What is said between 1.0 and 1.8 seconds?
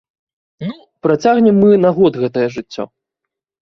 працягнем мы